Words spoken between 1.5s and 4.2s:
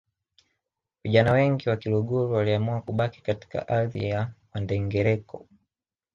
wa Kiluguru waliamua kubaki katika ardhi